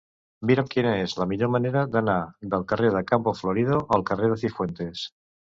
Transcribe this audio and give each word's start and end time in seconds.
Mira'm 0.51 0.69
quina 0.71 0.93
és 1.01 1.13
la 1.23 1.27
millor 1.31 1.51
manera 1.57 1.83
d'anar 1.97 2.17
del 2.55 2.65
carrer 2.73 2.91
de 2.97 3.05
Campo 3.13 3.37
Florido 3.43 3.79
al 3.99 4.07
carrer 4.11 4.31
de 4.33 4.43
Cifuentes. 4.47 5.07